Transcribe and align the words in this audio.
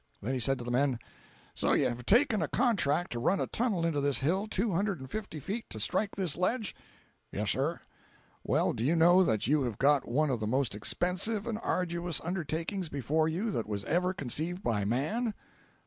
Then 0.19 0.33
he 0.33 0.39
said 0.39 0.57
to 0.57 0.63
the 0.63 0.71
men: 0.71 0.97
"So 1.53 1.73
you 1.73 1.87
have 1.87 2.07
taken 2.07 2.41
a 2.41 2.47
contract 2.47 3.11
to 3.11 3.19
run 3.19 3.39
a 3.39 3.45
tunnel 3.45 3.85
into 3.85 4.01
this 4.01 4.17
hill 4.21 4.47
two 4.47 4.71
hundred 4.71 4.99
and 4.99 5.07
fifty 5.11 5.39
feet 5.39 5.69
to 5.69 5.79
strike 5.79 6.15
this 6.15 6.35
ledge?" 6.35 6.75
"Yes, 7.31 7.51
sir." 7.51 7.81
"Well, 8.43 8.73
do 8.73 8.83
you 8.83 8.95
know 8.95 9.23
that 9.23 9.45
you 9.45 9.61
have 9.61 9.77
got 9.77 10.07
one 10.07 10.31
of 10.31 10.39
the 10.39 10.47
most 10.47 10.73
expensive 10.73 11.45
and 11.45 11.59
arduous 11.61 12.19
undertakings 12.21 12.89
before 12.89 13.27
you 13.29 13.51
that 13.51 13.69
was 13.69 13.85
ever 13.85 14.11
conceived 14.11 14.63
by 14.63 14.85
man?" 14.85 15.35